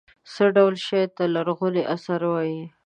څه 0.33 0.45
ډول 0.55 0.75
شي 0.85 1.01
ته 1.15 1.23
لرغوني 1.33 1.83
اثار 1.93 2.21
وايي. 2.31 2.61